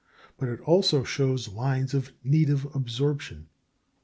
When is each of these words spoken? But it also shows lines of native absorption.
But 0.39 0.49
it 0.49 0.59
also 0.61 1.03
shows 1.03 1.47
lines 1.53 1.93
of 1.93 2.11
native 2.23 2.65
absorption. 2.73 3.49